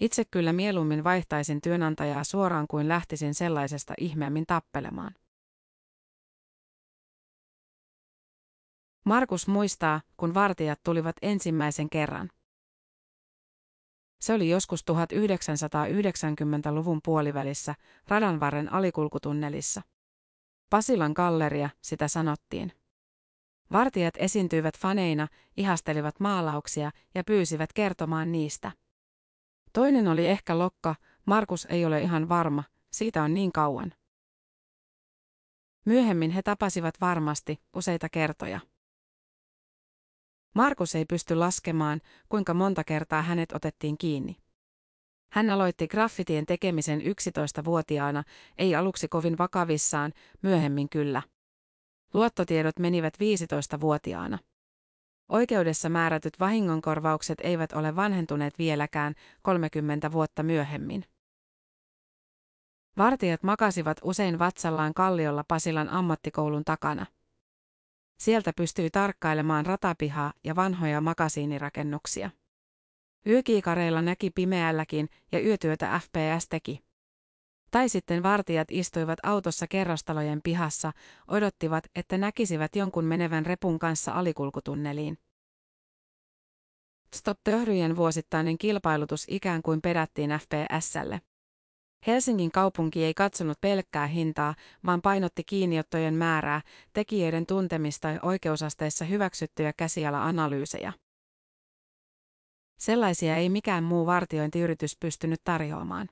Itse 0.00 0.24
kyllä 0.24 0.52
mieluummin 0.52 1.04
vaihtaisin 1.04 1.60
työnantajaa 1.60 2.24
suoraan 2.24 2.66
kuin 2.66 2.88
lähtisin 2.88 3.34
sellaisesta 3.34 3.94
ihmeemmin 3.98 4.46
tappelemaan. 4.46 5.14
Markus 9.04 9.48
muistaa, 9.48 10.00
kun 10.16 10.34
vartijat 10.34 10.80
tulivat 10.82 11.16
ensimmäisen 11.22 11.90
kerran. 11.90 12.30
Se 14.20 14.34
oli 14.34 14.48
joskus 14.48 14.84
1990-luvun 14.90 17.00
puolivälissä 17.04 17.74
radanvarren 18.08 18.72
alikulkutunnelissa. 18.72 19.82
Pasilan 20.70 21.12
galleria, 21.12 21.70
sitä 21.80 22.08
sanottiin. 22.08 22.72
Vartijat 23.72 24.14
esiintyivät 24.18 24.78
faneina, 24.78 25.28
ihastelivat 25.56 26.20
maalauksia 26.20 26.90
ja 27.14 27.24
pyysivät 27.24 27.72
kertomaan 27.72 28.32
niistä. 28.32 28.72
Toinen 29.72 30.08
oli 30.08 30.26
ehkä 30.26 30.58
Lokka, 30.58 30.94
Markus 31.26 31.66
ei 31.70 31.84
ole 31.84 32.00
ihan 32.00 32.28
varma, 32.28 32.64
siitä 32.90 33.22
on 33.22 33.34
niin 33.34 33.52
kauan. 33.52 33.92
Myöhemmin 35.84 36.30
he 36.30 36.42
tapasivat 36.42 37.00
varmasti 37.00 37.60
useita 37.76 38.08
kertoja. 38.08 38.60
Markus 40.54 40.94
ei 40.94 41.04
pysty 41.04 41.34
laskemaan, 41.34 42.00
kuinka 42.28 42.54
monta 42.54 42.84
kertaa 42.84 43.22
hänet 43.22 43.52
otettiin 43.52 43.98
kiinni. 43.98 44.36
Hän 45.32 45.50
aloitti 45.50 45.88
graffitien 45.88 46.46
tekemisen 46.46 47.00
11-vuotiaana, 47.00 48.24
ei 48.58 48.74
aluksi 48.74 49.08
kovin 49.08 49.38
vakavissaan, 49.38 50.12
myöhemmin 50.42 50.88
kyllä. 50.88 51.22
Luottotiedot 52.14 52.78
menivät 52.78 53.14
15-vuotiaana. 53.16 54.38
Oikeudessa 55.28 55.88
määrätyt 55.88 56.40
vahingonkorvaukset 56.40 57.38
eivät 57.40 57.72
ole 57.72 57.96
vanhentuneet 57.96 58.58
vieläkään 58.58 59.14
30 59.42 60.12
vuotta 60.12 60.42
myöhemmin. 60.42 61.04
Vartijat 62.98 63.42
makasivat 63.42 63.96
usein 64.02 64.38
vatsallaan 64.38 64.94
kalliolla 64.94 65.44
Pasilan 65.48 65.88
ammattikoulun 65.88 66.64
takana. 66.64 67.06
Sieltä 68.18 68.52
pystyi 68.56 68.90
tarkkailemaan 68.90 69.66
ratapihaa 69.66 70.32
ja 70.44 70.56
vanhoja 70.56 71.00
makasiinirakennuksia. 71.00 72.30
Yökiikareilla 73.26 74.02
näki 74.02 74.30
pimeälläkin 74.30 75.08
ja 75.32 75.40
yötyötä 75.40 76.00
FPS 76.02 76.48
teki. 76.48 76.80
Tai 77.70 77.88
sitten 77.88 78.22
vartijat 78.22 78.68
istuivat 78.70 79.18
autossa 79.22 79.66
kerrostalojen 79.66 80.40
pihassa, 80.42 80.92
odottivat, 81.28 81.84
että 81.94 82.18
näkisivät 82.18 82.76
jonkun 82.76 83.04
menevän 83.04 83.46
repun 83.46 83.78
kanssa 83.78 84.12
alikulkutunneliin. 84.12 85.18
Stop-töhryjen 87.14 87.96
vuosittainen 87.96 88.58
kilpailutus 88.58 89.26
ikään 89.28 89.62
kuin 89.62 89.82
perättiin 89.82 90.30
FPSlle. 90.30 91.20
Helsingin 92.06 92.50
kaupunki 92.50 93.04
ei 93.04 93.14
katsonut 93.14 93.60
pelkkää 93.60 94.06
hintaa, 94.06 94.54
vaan 94.86 95.02
painotti 95.02 95.44
kiinniottojen 95.44 96.14
määrää, 96.14 96.62
tekijöiden 96.92 97.46
tuntemista 97.46 98.10
ja 98.10 98.20
oikeusasteissa 98.22 99.04
hyväksyttyjä 99.04 99.72
käsiala-analyysejä. 99.72 100.92
Sellaisia 102.78 103.36
ei 103.36 103.48
mikään 103.48 103.84
muu 103.84 104.06
vartiointiyritys 104.06 104.96
pystynyt 105.00 105.40
tarjoamaan. 105.44 106.08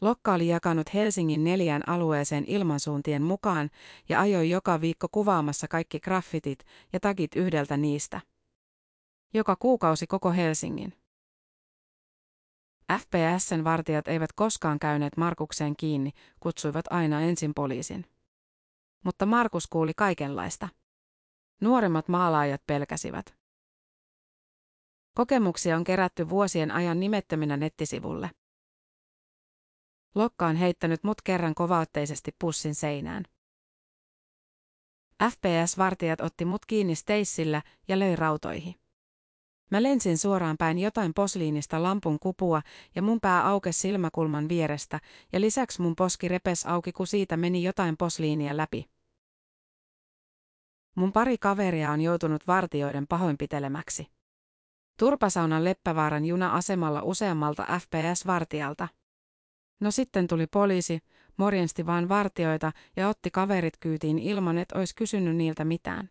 Lokka 0.00 0.34
oli 0.34 0.48
jakanut 0.48 0.94
Helsingin 0.94 1.44
neljään 1.44 1.88
alueeseen 1.88 2.44
ilmansuuntien 2.46 3.22
mukaan 3.22 3.70
ja 4.08 4.20
ajoi 4.20 4.50
joka 4.50 4.80
viikko 4.80 5.08
kuvaamassa 5.12 5.68
kaikki 5.68 6.00
graffitit 6.00 6.58
ja 6.92 7.00
tagit 7.00 7.36
yhdeltä 7.36 7.76
niistä. 7.76 8.20
Joka 9.34 9.56
kuukausi 9.56 10.06
koko 10.06 10.32
Helsingin. 10.32 10.92
FPSn 12.92 13.64
vartijat 13.64 14.08
eivät 14.08 14.32
koskaan 14.32 14.78
käyneet 14.78 15.16
Markukseen 15.16 15.76
kiinni, 15.76 16.10
kutsuivat 16.40 16.84
aina 16.90 17.20
ensin 17.20 17.54
poliisin. 17.54 18.06
Mutta 19.04 19.26
Markus 19.26 19.66
kuuli 19.66 19.92
kaikenlaista. 19.96 20.68
Nuoremmat 21.60 22.08
maalaajat 22.08 22.62
pelkäsivät. 22.66 23.45
Kokemuksia 25.16 25.76
on 25.76 25.84
kerätty 25.84 26.28
vuosien 26.28 26.70
ajan 26.70 27.00
nimettöminä 27.00 27.56
nettisivulle. 27.56 28.30
Lokka 30.14 30.46
on 30.46 30.56
heittänyt 30.56 31.04
mut 31.04 31.22
kerran 31.22 31.54
kovaotteisesti 31.54 32.34
pussin 32.38 32.74
seinään. 32.74 33.24
FPS-vartijat 35.24 36.20
otti 36.20 36.44
mut 36.44 36.66
kiinni 36.66 36.94
steissillä 36.94 37.62
ja 37.88 37.98
löi 37.98 38.16
rautoihin. 38.16 38.74
Mä 39.70 39.82
lensin 39.82 40.18
suoraan 40.18 40.56
päin 40.56 40.78
jotain 40.78 41.14
posliinista 41.14 41.82
lampun 41.82 42.18
kupua 42.18 42.62
ja 42.94 43.02
mun 43.02 43.20
pää 43.20 43.46
aukesi 43.46 43.78
silmäkulman 43.78 44.48
vierestä 44.48 45.00
ja 45.32 45.40
lisäksi 45.40 45.82
mun 45.82 45.96
poski 45.96 46.28
repes 46.28 46.66
auki 46.66 46.92
kun 46.92 47.06
siitä 47.06 47.36
meni 47.36 47.62
jotain 47.62 47.96
posliinia 47.96 48.56
läpi. 48.56 48.84
Mun 50.94 51.12
pari 51.12 51.38
kaveria 51.38 51.90
on 51.90 52.00
joutunut 52.00 52.46
vartioiden 52.46 53.06
pahoinpitelemäksi. 53.06 54.15
Turpasaunan 54.98 55.64
Leppävaaran 55.64 56.24
juna-asemalla 56.24 57.02
useammalta 57.02 57.66
FPS-vartijalta. 57.80 58.88
No 59.80 59.90
sitten 59.90 60.26
tuli 60.26 60.46
poliisi, 60.46 60.98
morjensti 61.36 61.86
vaan 61.86 62.08
vartioita 62.08 62.72
ja 62.96 63.08
otti 63.08 63.30
kaverit 63.30 63.76
kyytiin 63.80 64.18
ilman, 64.18 64.58
että 64.58 64.78
olisi 64.78 64.94
kysynyt 64.94 65.36
niiltä 65.36 65.64
mitään. 65.64 66.10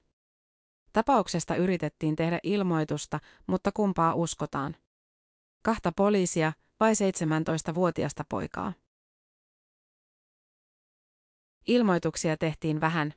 Tapauksesta 0.94 1.56
yritettiin 1.56 2.16
tehdä 2.16 2.40
ilmoitusta, 2.44 3.20
mutta 3.48 3.72
kumpaa 3.72 4.14
uskotaan? 4.14 4.76
Kahta 5.62 5.92
poliisia 5.92 6.54
vai 6.80 6.94
17-vuotiasta 6.94 8.24
poikaa? 8.30 8.74
Ilmoituksia 11.68 12.38
tehtiin 12.38 12.82
vähän. 12.82 13.14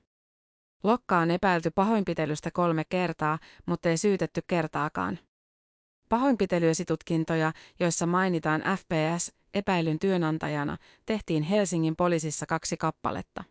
Lokka 0.83 1.19
on 1.19 1.31
epäilty 1.31 1.71
pahoinpitelystä 1.71 2.51
kolme 2.51 2.85
kertaa, 2.85 3.39
mutta 3.67 3.89
ei 3.89 3.97
syytetty 3.97 4.43
kertaakaan. 4.47 5.19
Pahoinpitelyesitutkintoja, 6.09 7.53
joissa 7.81 8.07
mainitaan 8.07 8.63
FPS 8.77 9.33
epäilyn 9.55 9.99
työnantajana, 9.99 10.77
tehtiin 11.07 11.43
Helsingin 11.43 11.97
poliisissa 11.97 12.47
kaksi 12.47 12.77
kappaletta. 12.77 13.45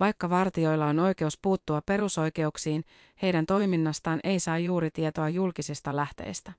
Vaikka 0.00 0.30
vartijoilla 0.30 0.86
on 0.86 0.98
oikeus 0.98 1.38
puuttua 1.42 1.82
perusoikeuksiin, 1.86 2.84
heidän 3.22 3.46
toiminnastaan 3.46 4.20
ei 4.24 4.40
saa 4.40 4.58
juuri 4.58 4.90
tietoa 4.90 5.28
julkisista 5.28 5.96
lähteistä. 5.96 6.52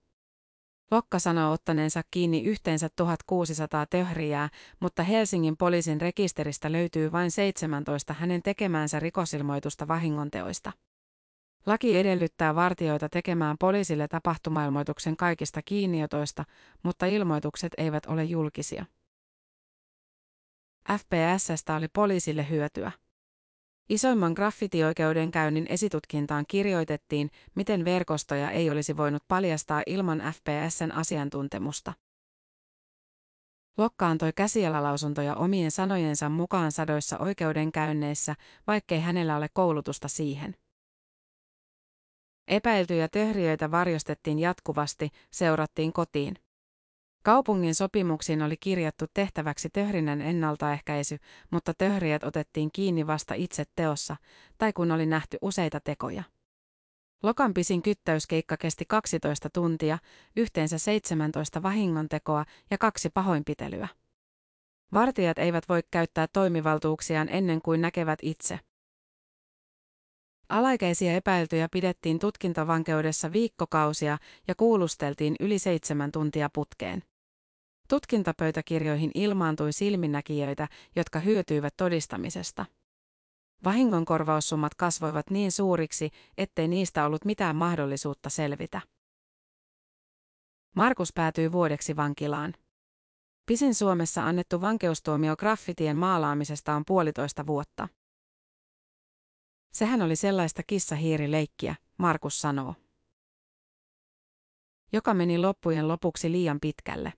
Lokka 0.92 1.20
sanoo 1.20 1.52
ottaneensa 1.52 2.02
kiinni 2.12 2.44
yhteensä 2.44 2.90
1600 2.96 3.86
töhriää, 3.86 4.50
mutta 4.80 5.04
Helsingin 5.04 5.58
poliisin 5.58 6.02
rekisteristä 6.02 6.72
löytyy 6.72 7.12
vain 7.12 7.32
17 7.32 8.14
hänen 8.14 8.44
tekemäänsä 8.44 9.00
rikosilmoitusta 9.00 9.88
vahingonteoista. 9.88 10.72
Laki 11.68 11.98
edellyttää 11.98 12.56
vartijoita 12.56 13.10
tekemään 13.10 13.58
poliisille 13.60 14.08
tapahtumailmoituksen 14.08 15.18
kaikista 15.18 15.62
kiinniotoista, 15.62 16.46
mutta 16.84 17.06
ilmoitukset 17.06 17.72
eivät 17.78 18.06
ole 18.06 18.24
julkisia. 18.24 18.86
FPSstä 20.92 21.76
oli 21.76 21.88
poliisille 21.88 22.50
hyötyä. 22.50 22.92
Isoimman 23.90 24.34
graffitioikeudenkäynnin 24.34 25.66
esitutkintaan 25.70 26.46
kirjoitettiin, 26.48 27.32
miten 27.56 27.86
verkostoja 27.86 28.52
ei 28.52 28.70
olisi 28.70 28.98
voinut 28.98 29.24
paljastaa 29.28 29.84
ilman 29.86 30.20
FPSn 30.20 30.92
asiantuntemusta. 30.92 31.94
Lokka 33.78 34.08
antoi 34.08 34.34
käsialalausuntoja 34.34 35.36
omien 35.36 35.72
sanojensa 35.72 36.30
mukaan 36.30 36.72
sadoissa 36.72 37.18
oikeudenkäynneissä, 37.18 38.36
vaikkei 38.68 39.00
hänellä 39.00 39.38
ole 39.38 39.50
koulutusta 39.54 40.08
siihen. 40.08 40.56
Epäiltyjä 42.48 43.08
töhriöitä 43.08 43.72
varjostettiin 43.72 44.40
jatkuvasti, 44.40 45.10
seurattiin 45.32 45.94
kotiin. 45.94 46.36
Kaupungin 47.24 47.76
sopimuksiin 47.76 48.42
oli 48.42 48.58
kirjattu 48.58 49.06
tehtäväksi 49.14 49.70
töhrinnän 49.74 50.22
ennaltaehkäisy, 50.22 51.18
mutta 51.52 51.74
töhriät 51.74 52.24
otettiin 52.24 52.70
kiinni 52.74 53.08
vasta 53.08 53.34
itse 53.34 53.64
teossa, 53.76 54.16
tai 54.58 54.74
kun 54.74 54.92
oli 54.92 55.06
nähty 55.06 55.38
useita 55.42 55.80
tekoja. 55.80 56.24
Lokan 57.24 57.54
pisin 57.54 57.82
kyttäyskeikka 57.82 58.58
kesti 58.58 58.86
12 58.88 59.50
tuntia, 59.54 59.98
yhteensä 60.36 60.78
17 60.78 61.64
vahingontekoa 61.64 62.46
ja 62.72 62.78
kaksi 62.78 63.10
pahoinpitelyä. 63.10 63.88
Vartijat 64.94 65.40
eivät 65.40 65.70
voi 65.70 65.82
käyttää 65.92 66.28
toimivaltuuksiaan 66.34 67.30
ennen 67.30 67.62
kuin 67.62 67.82
näkevät 67.82 68.20
itse. 68.22 68.60
Alaikäisiä 70.50 71.16
epäiltyjä 71.16 71.68
pidettiin 71.72 72.20
tutkintavankeudessa 72.20 73.34
viikkokausia 73.34 74.18
ja 74.48 74.56
kuulusteltiin 74.56 75.36
yli 75.40 75.60
seitsemän 75.60 76.12
tuntia 76.12 76.50
putkeen. 76.54 77.04
Tutkintapöytäkirjoihin 77.90 79.12
ilmaantui 79.16 79.74
silminnäkijöitä, 79.74 80.68
jotka 80.96 81.20
hyötyivät 81.20 81.74
todistamisesta. 81.78 82.66
Vahingonkorvaussummat 83.64 84.76
kasvoivat 84.76 85.30
niin 85.30 85.52
suuriksi, 85.52 86.10
ettei 86.38 86.68
niistä 86.68 87.06
ollut 87.06 87.26
mitään 87.26 87.56
mahdollisuutta 87.56 88.30
selvitä. 88.30 88.82
Markus 90.76 91.14
päätyi 91.14 91.52
vuodeksi 91.52 91.96
vankilaan. 91.96 92.54
Pisin 93.46 93.76
Suomessa 93.76 94.26
annettu 94.26 94.62
vankeustuomio 94.62 95.36
graffitien 95.36 95.98
maalaamisesta 95.98 96.76
on 96.76 96.84
puolitoista 96.88 97.48
vuotta. 97.48 97.88
Sehän 99.78 100.02
oli 100.02 100.16
sellaista 100.16 100.64
kissahiirileikkiä, 100.64 101.76
Markus 101.98 102.42
sanoo. 102.42 102.76
Joka 104.94 105.14
meni 105.14 105.38
loppujen 105.38 105.88
lopuksi 105.88 106.32
liian 106.32 106.60
pitkälle. 106.60 107.14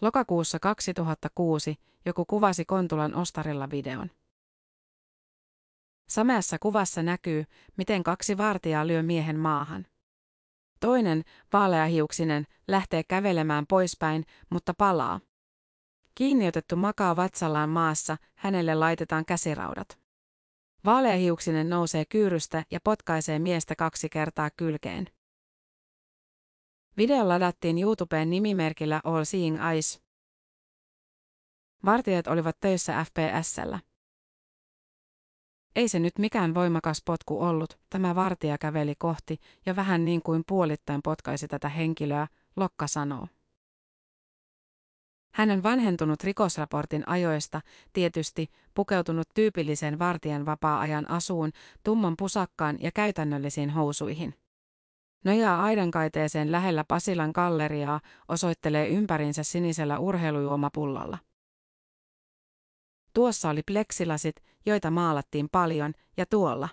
Lokakuussa 0.00 0.58
2006 0.58 1.74
joku 2.04 2.24
kuvasi 2.24 2.64
Kontulan 2.64 3.14
ostarilla 3.14 3.70
videon. 3.70 4.10
Sameassa 6.08 6.58
kuvassa 6.58 7.02
näkyy, 7.02 7.44
miten 7.76 8.02
kaksi 8.02 8.38
vartijaa 8.38 8.86
lyö 8.86 9.02
miehen 9.02 9.38
maahan. 9.38 9.86
Toinen, 10.80 11.22
vaaleahiuksinen, 11.52 12.46
lähtee 12.68 13.04
kävelemään 13.04 13.66
poispäin, 13.66 14.24
mutta 14.50 14.74
palaa. 14.74 15.20
Kiinniotettu 16.14 16.76
makaa 16.76 17.16
vatsallaan 17.16 17.68
maassa, 17.68 18.16
hänelle 18.34 18.74
laitetaan 18.74 19.24
käsiraudat. 19.24 19.98
Vaaleahiuksinen 20.84 21.70
nousee 21.70 22.04
kyyrystä 22.04 22.64
ja 22.70 22.80
potkaisee 22.84 23.38
miestä 23.38 23.74
kaksi 23.76 24.08
kertaa 24.08 24.50
kylkeen. 24.56 25.06
Video 26.96 27.28
ladattiin 27.28 27.78
YouTubeen 27.78 28.30
nimimerkillä 28.30 29.00
All 29.04 29.24
Seeing 29.24 29.58
Eyes. 29.72 30.02
Vartijat 31.84 32.26
olivat 32.26 32.56
töissä 32.60 33.04
FPSllä. 33.04 33.80
Ei 35.76 35.88
se 35.88 35.98
nyt 35.98 36.18
mikään 36.18 36.54
voimakas 36.54 37.02
potku 37.04 37.42
ollut, 37.42 37.78
tämä 37.90 38.14
vartija 38.14 38.58
käveli 38.58 38.94
kohti 38.98 39.40
ja 39.66 39.76
vähän 39.76 40.04
niin 40.04 40.22
kuin 40.22 40.42
puolittain 40.48 41.00
potkaisi 41.02 41.48
tätä 41.48 41.68
henkilöä, 41.68 42.26
Lokka 42.56 42.86
sanoo. 42.86 43.28
Hän 45.34 45.50
on 45.50 45.62
vanhentunut 45.62 46.24
rikosraportin 46.24 47.08
ajoista, 47.08 47.60
tietysti 47.92 48.50
pukeutunut 48.74 49.28
tyypilliseen 49.34 49.98
vartijan 49.98 50.46
vapaa-ajan 50.46 51.10
asuun, 51.10 51.50
tumman 51.84 52.14
pusakkaan 52.18 52.78
ja 52.80 52.90
käytännöllisiin 52.92 53.70
housuihin. 53.70 54.34
Nojaa 55.24 55.62
aidankaiteeseen 55.62 56.52
lähellä 56.52 56.84
Pasilan 56.88 57.30
galleriaa, 57.34 58.00
osoittelee 58.28 58.88
ympärinsä 58.88 59.42
sinisellä 59.42 59.98
urheilujuomapullolla. 59.98 61.18
Tuossa 63.14 63.50
oli 63.50 63.62
pleksilasit, 63.66 64.36
joita 64.66 64.90
maalattiin 64.90 65.48
paljon, 65.52 65.92
ja 66.16 66.26
tuolla. 66.26 66.68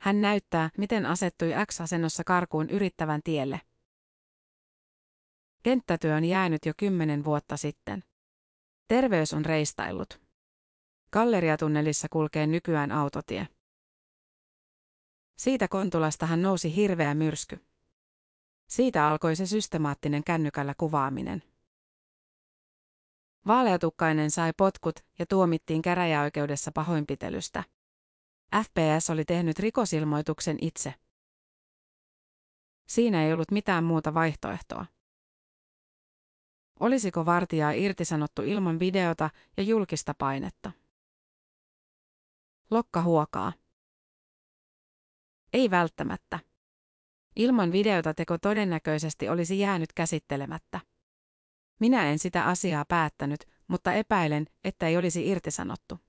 Hän 0.00 0.20
näyttää, 0.20 0.70
miten 0.78 1.06
asettui 1.06 1.52
X-asennossa 1.66 2.24
karkuun 2.24 2.70
yrittävän 2.70 3.20
tielle. 3.24 3.60
Kenttätyö 5.64 6.16
on 6.16 6.24
jäänyt 6.24 6.66
jo 6.66 6.72
kymmenen 6.76 7.24
vuotta 7.24 7.56
sitten. 7.56 8.04
Terveys 8.88 9.32
on 9.32 9.44
reistaillut. 9.44 10.20
Galleriatunnelissa 11.12 12.08
kulkee 12.10 12.46
nykyään 12.46 12.92
autotie. 12.92 13.48
Siitä 15.36 15.68
Kontulasta 15.68 16.26
hän 16.26 16.42
nousi 16.42 16.76
hirveä 16.76 17.14
myrsky. 17.14 17.64
Siitä 18.68 19.08
alkoi 19.08 19.36
se 19.36 19.46
systemaattinen 19.46 20.24
kännykällä 20.24 20.74
kuvaaminen. 20.78 21.42
Vaaleatukkainen 23.46 24.30
sai 24.30 24.52
potkut 24.56 25.04
ja 25.18 25.26
tuomittiin 25.26 25.82
käräjäoikeudessa 25.82 26.72
pahoinpitelystä. 26.72 27.64
FPS 28.64 29.10
oli 29.10 29.24
tehnyt 29.24 29.58
rikosilmoituksen 29.58 30.58
itse. 30.60 30.94
Siinä 32.88 33.24
ei 33.24 33.32
ollut 33.32 33.50
mitään 33.50 33.84
muuta 33.84 34.14
vaihtoehtoa. 34.14 34.93
Olisiko 36.80 37.26
vartijaa 37.26 37.70
irtisanottu 37.72 38.42
ilman 38.42 38.78
videota 38.78 39.30
ja 39.56 39.62
julkista 39.62 40.14
painetta? 40.18 40.72
Lokka 42.70 43.02
huokaa. 43.02 43.52
Ei 45.52 45.70
välttämättä. 45.70 46.38
Ilman 47.36 47.72
videota 47.72 48.14
teko 48.14 48.38
todennäköisesti 48.38 49.28
olisi 49.28 49.58
jäänyt 49.58 49.92
käsittelemättä. 49.92 50.80
Minä 51.80 52.10
en 52.10 52.18
sitä 52.18 52.44
asiaa 52.44 52.84
päättänyt, 52.84 53.44
mutta 53.68 53.92
epäilen, 53.92 54.46
että 54.64 54.88
ei 54.88 54.96
olisi 54.96 55.28
irtisanottu. 55.28 56.00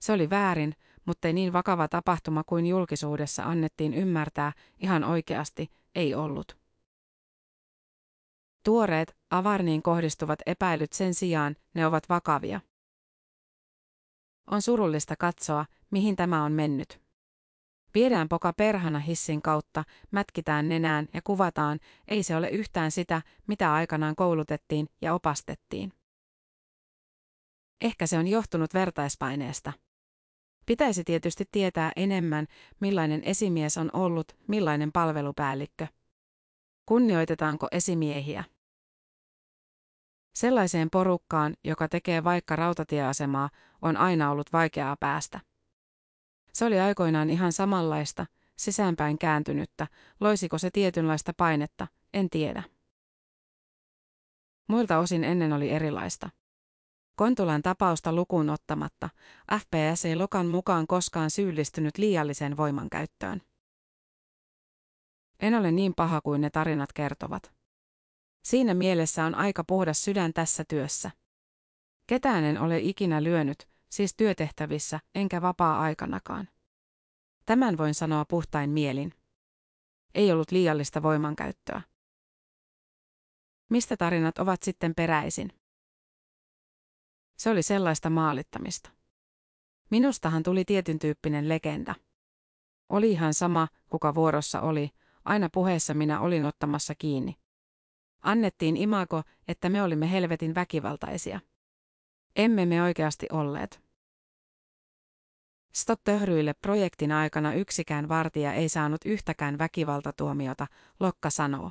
Se 0.00 0.12
oli 0.12 0.30
väärin, 0.30 0.74
mutta 1.04 1.28
ei 1.28 1.34
niin 1.34 1.52
vakava 1.52 1.88
tapahtuma 1.88 2.44
kuin 2.44 2.66
julkisuudessa 2.66 3.42
annettiin 3.42 3.94
ymmärtää, 3.94 4.52
ihan 4.78 5.04
oikeasti, 5.04 5.70
ei 5.94 6.14
ollut. 6.14 6.59
Tuoreet, 8.64 9.16
Avarniin 9.30 9.82
kohdistuvat 9.82 10.38
epäilyt 10.46 10.92
sen 10.92 11.14
sijaan, 11.14 11.56
ne 11.74 11.86
ovat 11.86 12.08
vakavia. 12.08 12.60
On 14.50 14.62
surullista 14.62 15.16
katsoa, 15.16 15.66
mihin 15.90 16.16
tämä 16.16 16.44
on 16.44 16.52
mennyt. 16.52 17.00
Viedään 17.94 18.28
poka 18.28 18.52
perhana 18.52 18.98
hissin 18.98 19.42
kautta, 19.42 19.84
mätkitään 20.10 20.68
nenään 20.68 21.08
ja 21.14 21.22
kuvataan, 21.22 21.78
ei 22.08 22.22
se 22.22 22.36
ole 22.36 22.48
yhtään 22.48 22.90
sitä, 22.90 23.22
mitä 23.46 23.72
aikanaan 23.72 24.16
koulutettiin 24.16 24.88
ja 25.00 25.14
opastettiin. 25.14 25.92
Ehkä 27.80 28.06
se 28.06 28.18
on 28.18 28.26
johtunut 28.26 28.74
vertaispaineesta. 28.74 29.72
Pitäisi 30.66 31.04
tietysti 31.04 31.44
tietää 31.52 31.92
enemmän, 31.96 32.46
millainen 32.80 33.22
esimies 33.24 33.78
on 33.78 33.90
ollut, 33.92 34.36
millainen 34.48 34.92
palvelupäällikkö. 34.92 35.86
Kunnioitetaanko 36.90 37.68
esimiehiä? 37.72 38.44
Sellaiseen 40.34 40.90
porukkaan, 40.90 41.54
joka 41.64 41.88
tekee 41.88 42.24
vaikka 42.24 42.56
rautatieasemaa, 42.56 43.50
on 43.82 43.96
aina 43.96 44.30
ollut 44.30 44.52
vaikeaa 44.52 44.96
päästä. 45.00 45.40
Se 46.52 46.64
oli 46.64 46.80
aikoinaan 46.80 47.30
ihan 47.30 47.52
samanlaista, 47.52 48.26
sisäänpäin 48.56 49.18
kääntynyttä, 49.18 49.86
loisiko 50.20 50.58
se 50.58 50.70
tietynlaista 50.70 51.32
painetta, 51.36 51.86
en 52.14 52.30
tiedä. 52.30 52.62
Muilta 54.68 54.98
osin 54.98 55.24
ennen 55.24 55.52
oli 55.52 55.70
erilaista. 55.70 56.30
Kontulan 57.16 57.62
tapausta 57.62 58.12
lukuun 58.12 58.50
ottamatta, 58.50 59.10
FPS 59.60 60.04
ei 60.04 60.16
Lokan 60.16 60.46
mukaan 60.46 60.86
koskaan 60.86 61.30
syyllistynyt 61.30 61.98
liialliseen 61.98 62.56
voimankäyttöön. 62.56 63.42
En 65.40 65.54
ole 65.54 65.70
niin 65.72 65.94
paha 65.94 66.20
kuin 66.20 66.40
ne 66.40 66.50
tarinat 66.50 66.92
kertovat. 66.92 67.52
Siinä 68.44 68.74
mielessä 68.74 69.24
on 69.24 69.34
aika 69.34 69.64
puhdas 69.64 70.04
sydän 70.04 70.32
tässä 70.32 70.64
työssä. 70.68 71.10
Ketään 72.06 72.44
en 72.44 72.60
ole 72.60 72.78
ikinä 72.78 73.22
lyönyt, 73.22 73.68
siis 73.90 74.14
työtehtävissä, 74.14 75.00
enkä 75.14 75.42
vapaa-aikanakaan. 75.42 76.48
Tämän 77.46 77.78
voin 77.78 77.94
sanoa 77.94 78.24
puhtain 78.24 78.70
mielin. 78.70 79.14
Ei 80.14 80.32
ollut 80.32 80.50
liiallista 80.50 81.02
voimankäyttöä. 81.02 81.82
Mistä 83.68 83.96
tarinat 83.96 84.38
ovat 84.38 84.62
sitten 84.62 84.94
peräisin? 84.94 85.52
Se 87.38 87.50
oli 87.50 87.62
sellaista 87.62 88.10
maalittamista. 88.10 88.90
Minustahan 89.90 90.42
tuli 90.42 90.64
tietyn 90.64 90.98
tyyppinen 90.98 91.48
legenda. 91.48 91.94
Oli 92.88 93.10
ihan 93.10 93.34
sama, 93.34 93.68
kuka 93.88 94.14
vuorossa 94.14 94.60
oli, 94.60 94.90
aina 95.24 95.48
puheessa 95.52 95.94
minä 95.94 96.20
olin 96.20 96.44
ottamassa 96.44 96.94
kiinni. 96.94 97.36
Annettiin 98.22 98.76
imako, 98.76 99.22
että 99.48 99.68
me 99.68 99.82
olimme 99.82 100.10
helvetin 100.10 100.54
väkivaltaisia. 100.54 101.40
Emme 102.36 102.66
me 102.66 102.82
oikeasti 102.82 103.26
olleet. 103.32 103.82
Stop 105.72 106.00
töhryille 106.04 106.54
projektin 106.54 107.12
aikana 107.12 107.54
yksikään 107.54 108.08
vartija 108.08 108.52
ei 108.52 108.68
saanut 108.68 109.00
yhtäkään 109.04 109.58
väkivaltatuomiota, 109.58 110.66
Lokka 111.00 111.30
sanoo. 111.30 111.70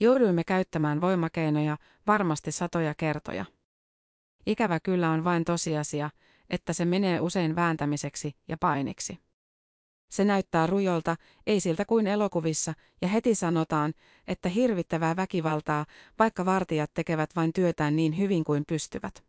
Jouduimme 0.00 0.44
käyttämään 0.44 1.00
voimakeinoja 1.00 1.76
varmasti 2.06 2.52
satoja 2.52 2.94
kertoja. 2.94 3.44
Ikävä 4.46 4.80
kyllä 4.80 5.10
on 5.10 5.24
vain 5.24 5.44
tosiasia, 5.44 6.10
että 6.50 6.72
se 6.72 6.84
menee 6.84 7.20
usein 7.20 7.56
vääntämiseksi 7.56 8.36
ja 8.48 8.56
painiksi. 8.56 9.18
Se 10.12 10.24
näyttää 10.24 10.66
rujolta, 10.66 11.16
ei 11.46 11.60
siltä 11.60 11.84
kuin 11.84 12.06
elokuvissa, 12.06 12.74
ja 13.02 13.08
heti 13.08 13.34
sanotaan, 13.34 13.94
että 14.26 14.48
hirvittävää 14.48 15.16
väkivaltaa, 15.16 15.86
vaikka 16.18 16.44
vartijat 16.44 16.90
tekevät 16.94 17.36
vain 17.36 17.52
työtään 17.52 17.96
niin 17.96 18.18
hyvin 18.18 18.44
kuin 18.44 18.64
pystyvät. 18.68 19.24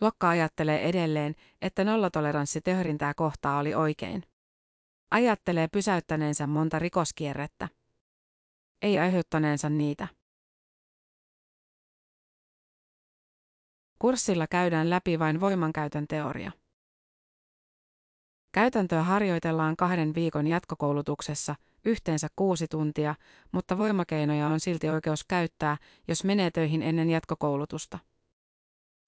Lokka 0.00 0.28
ajattelee 0.28 0.88
edelleen, 0.88 1.34
että 1.62 1.84
nollatoleranssi 1.84 2.60
töhrintää 2.60 3.14
kohtaa 3.14 3.58
oli 3.58 3.74
oikein. 3.74 4.22
Ajattelee 5.10 5.68
pysäyttäneensä 5.68 6.46
monta 6.46 6.78
rikoskierrettä. 6.78 7.68
Ei 8.82 8.98
aiheuttaneensa 8.98 9.70
niitä. 9.70 10.08
Kurssilla 13.98 14.46
käydään 14.46 14.90
läpi 14.90 15.18
vain 15.18 15.40
voimankäytön 15.40 16.06
teoria. 16.08 16.52
Käytäntöä 18.52 19.02
harjoitellaan 19.02 19.76
kahden 19.76 20.14
viikon 20.14 20.46
jatkokoulutuksessa, 20.46 21.54
yhteensä 21.84 22.28
kuusi 22.36 22.68
tuntia, 22.68 23.14
mutta 23.52 23.78
voimakeinoja 23.78 24.46
on 24.46 24.60
silti 24.60 24.88
oikeus 24.88 25.24
käyttää, 25.24 25.76
jos 26.08 26.24
menee 26.24 26.50
töihin 26.50 26.82
ennen 26.82 27.10
jatkokoulutusta. 27.10 27.98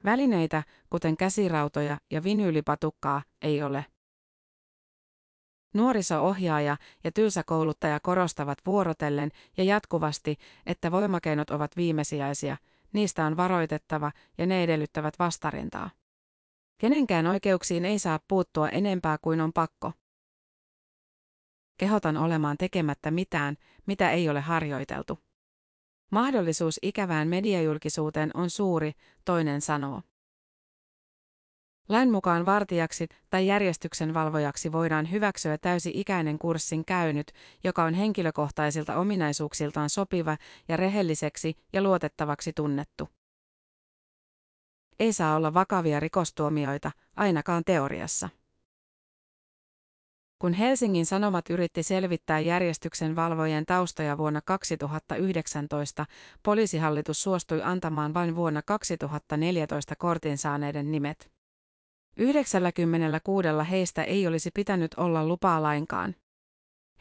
Välineitä, 0.04 0.62
kuten 0.90 1.16
käsirautoja 1.16 1.98
ja 2.10 2.22
vinyylipatukkaa, 2.22 3.22
ei 3.42 3.62
ole. 3.62 3.86
Nuoriso-ohjaaja 5.74 6.76
ja 7.04 7.12
tylsä 7.12 7.42
kouluttaja 7.46 8.00
korostavat 8.00 8.58
vuorotellen 8.66 9.30
ja 9.56 9.64
jatkuvasti, 9.64 10.36
että 10.66 10.90
voimakeinot 10.90 11.50
ovat 11.50 11.76
viimesijaisia, 11.76 12.56
niistä 12.92 13.26
on 13.26 13.36
varoitettava 13.36 14.12
ja 14.38 14.46
ne 14.46 14.62
edellyttävät 14.62 15.18
vastarintaa. 15.18 15.90
Kenenkään 16.80 17.26
oikeuksiin 17.26 17.84
ei 17.84 17.98
saa 17.98 18.20
puuttua 18.28 18.68
enempää 18.68 19.18
kuin 19.18 19.40
on 19.40 19.52
pakko. 19.52 19.92
Kehotan 21.78 22.16
olemaan 22.16 22.56
tekemättä 22.56 23.10
mitään, 23.10 23.56
mitä 23.86 24.10
ei 24.10 24.28
ole 24.28 24.40
harjoiteltu. 24.40 25.18
Mahdollisuus 26.12 26.78
ikävään 26.82 27.28
mediajulkisuuteen 27.28 28.30
on 28.34 28.50
suuri, 28.50 28.92
toinen 29.24 29.60
sanoo. 29.60 30.02
Lain 31.88 32.10
mukaan 32.10 32.46
vartijaksi 32.46 33.08
tai 33.30 33.46
järjestyksen 33.46 34.14
valvojaksi 34.14 34.72
voidaan 34.72 35.10
hyväksyä 35.10 35.58
täysi-ikäinen 35.58 36.38
kurssin 36.38 36.84
käynyt, 36.84 37.32
joka 37.64 37.84
on 37.84 37.94
henkilökohtaisilta 37.94 38.96
ominaisuuksiltaan 38.96 39.90
sopiva 39.90 40.36
ja 40.68 40.76
rehelliseksi 40.76 41.56
ja 41.72 41.82
luotettavaksi 41.82 42.52
tunnettu. 42.52 43.19
Ei 45.00 45.12
saa 45.12 45.36
olla 45.36 45.54
vakavia 45.54 46.00
rikostuomioita, 46.00 46.90
ainakaan 47.16 47.64
teoriassa. 47.64 48.28
Kun 50.38 50.52
Helsingin 50.52 51.06
Sanomat 51.06 51.50
yritti 51.50 51.82
selvittää 51.82 52.40
järjestyksen 52.40 53.16
valvojen 53.16 53.66
taustoja 53.66 54.18
vuonna 54.18 54.40
2019, 54.44 56.06
poliisihallitus 56.42 57.22
suostui 57.22 57.62
antamaan 57.62 58.14
vain 58.14 58.36
vuonna 58.36 58.62
2014 58.62 59.96
kortin 59.96 60.38
saaneiden 60.38 60.90
nimet. 60.90 61.30
96 62.16 63.48
heistä 63.70 64.04
ei 64.04 64.26
olisi 64.26 64.50
pitänyt 64.54 64.94
olla 64.94 65.26
lupaa 65.26 65.62
lainkaan. 65.62 66.14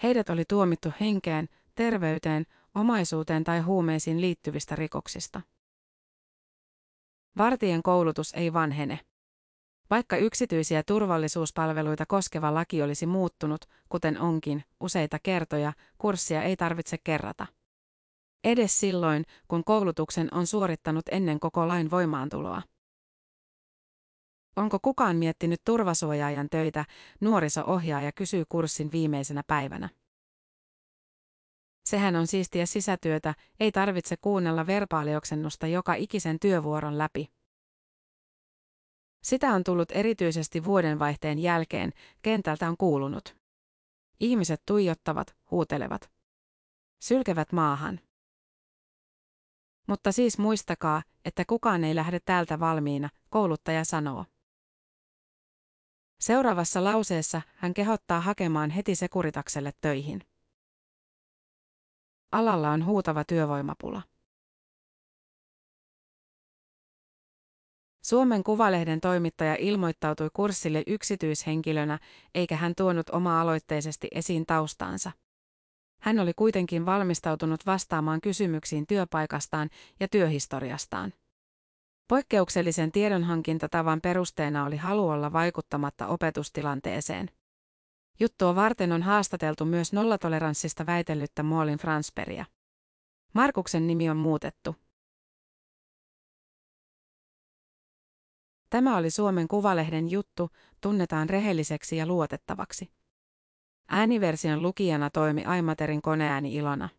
Heidät 0.04 0.30
oli 0.30 0.44
tuomittu 0.46 0.90
henkeen, 1.00 1.50
terveyteen, 1.76 2.46
omaisuuteen 2.76 3.44
tai 3.44 3.60
huumeisiin 3.60 4.22
liittyvistä 4.22 4.76
rikoksista. 4.76 5.42
Vartien 7.38 7.84
koulutus 7.84 8.34
ei 8.34 8.54
vanhene. 8.54 9.00
Vaikka 9.90 10.18
yksityisiä 10.18 10.84
turvallisuuspalveluita 10.84 12.06
koskeva 12.06 12.54
laki 12.54 12.82
olisi 12.82 13.06
muuttunut, 13.06 13.66
kuten 13.90 14.22
onkin, 14.22 14.64
useita 14.80 15.20
kertoja, 15.24 15.74
kurssia 15.98 16.44
ei 16.44 16.58
tarvitse 16.58 16.98
kerrata. 17.04 17.48
Edes 18.44 18.80
silloin, 18.80 19.24
kun 19.48 19.64
koulutuksen 19.64 20.34
on 20.34 20.48
suorittanut 20.48 21.06
ennen 21.12 21.40
koko 21.40 21.68
lain 21.68 21.92
voimaantuloa. 21.92 22.62
Onko 24.56 24.80
kukaan 24.82 25.16
miettinyt 25.16 25.62
turvasuojaajan 25.66 26.50
töitä, 26.50 26.86
nuoriso-ohjaaja 27.22 28.12
kysyy 28.12 28.44
kurssin 28.50 28.92
viimeisenä 28.92 29.44
päivänä. 29.48 29.90
Sehän 31.86 32.16
on 32.16 32.28
siistiä 32.28 32.66
sisätyötä, 32.66 33.34
ei 33.60 33.72
tarvitse 33.72 34.18
kuunnella 34.18 34.68
verbaalioksennusta 34.68 35.68
joka 35.68 35.94
ikisen 35.94 36.40
työvuoron 36.40 36.98
läpi. 36.98 37.32
Sitä 39.24 39.54
on 39.54 39.64
tullut 39.64 39.92
erityisesti 39.92 40.66
vuodenvaihteen 40.66 41.40
jälkeen, 41.40 41.94
kentältä 42.22 42.70
on 42.70 42.78
kuulunut. 42.78 43.36
Ihmiset 44.20 44.62
tuijottavat, 44.66 45.36
huutelevat. 45.52 46.12
Sylkevät 47.00 47.52
maahan. 47.52 48.00
Mutta 49.88 50.12
siis 50.12 50.38
muistakaa, 50.38 51.04
että 51.26 51.44
kukaan 51.48 51.84
ei 51.84 51.96
lähde 51.96 52.20
täältä 52.20 52.60
valmiina, 52.60 53.10
kouluttaja 53.30 53.86
sanoo. 53.86 54.26
Seuraavassa 56.20 56.84
lauseessa 56.84 57.42
hän 57.56 57.74
kehottaa 57.74 58.22
hakemaan 58.22 58.70
heti 58.70 58.96
Sekuritakselle 58.96 59.72
töihin. 59.82 60.22
Alalla 62.32 62.70
on 62.70 62.86
huutava 62.86 63.24
työvoimapula. 63.24 64.02
Suomen 68.06 68.44
Kuvalehden 68.44 69.02
toimittaja 69.02 69.56
ilmoittautui 69.60 70.30
kurssille 70.34 70.84
yksityishenkilönä, 70.88 72.00
eikä 72.36 72.56
hän 72.56 72.74
tuonut 72.78 73.10
oma-aloitteisesti 73.10 74.08
esiin 74.12 74.46
taustaansa. 74.46 75.12
Hän 76.02 76.20
oli 76.20 76.34
kuitenkin 76.34 76.86
valmistautunut 76.86 77.66
vastaamaan 77.66 78.22
kysymyksiin 78.22 78.88
työpaikastaan 78.88 79.70
ja 80.00 80.08
työhistoriastaan. 80.08 81.14
Poikkeuksellisen 82.08 82.92
tiedonhankintatavan 82.92 84.02
perusteena 84.02 84.66
oli 84.66 84.78
halu 84.78 85.10
olla 85.10 85.34
vaikuttamatta 85.34 86.08
opetustilanteeseen. 86.08 87.30
Juttua 88.20 88.56
varten 88.56 88.92
on 88.92 89.04
haastateltu 89.04 89.66
myös 89.66 89.94
nollatoleranssista 89.94 90.86
väitellyttä 90.86 91.44
Muolin 91.44 91.78
Fransperia. 91.78 92.46
Markuksen 93.34 93.88
nimi 93.88 94.10
on 94.10 94.18
muutettu. 94.18 94.76
Tämä 98.70 98.98
oli 98.98 99.12
Suomen 99.12 99.48
Kuvalehden 99.48 100.12
juttu, 100.12 100.50
tunnetaan 100.82 101.30
rehelliseksi 101.30 101.98
ja 101.98 102.06
luotettavaksi. 102.06 102.92
Ääniversion 103.88 104.62
lukijana 104.62 105.10
toimi 105.10 105.46
Aimaterin 105.46 106.02
koneääni 106.02 106.56
Ilona. 106.56 106.90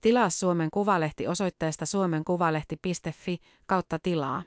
Tilaa 0.00 0.30
Suomen 0.30 0.70
Kuvalehti 0.70 1.26
osoitteesta 1.26 1.86
suomenkuvalehti.fi 1.86 3.38
kautta 3.66 3.98
tilaa. 3.98 4.42